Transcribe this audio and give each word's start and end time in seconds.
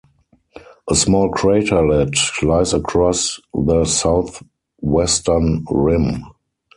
A 0.89 0.95
small 0.95 1.29
craterlet 1.29 2.17
lies 2.41 2.73
across 2.73 3.39
the 3.53 3.85
southwestern 3.85 5.63
rim. 5.69 6.23